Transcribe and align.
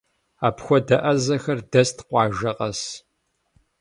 Апхуэдэ 0.47 0.97
ӏэзэхэр 1.03 1.59
дэст 1.71 1.97
къуажэ 2.09 2.51
къэс. 2.57 2.81